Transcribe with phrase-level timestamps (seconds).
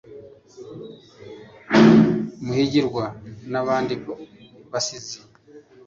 [2.43, 3.03] muhigirwa
[3.51, 3.93] n'abandi
[4.73, 5.19] babizi